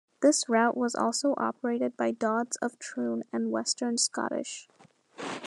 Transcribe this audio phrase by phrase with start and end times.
[0.23, 4.67] This route was also operated by Dodds of Troon and Western Scottish.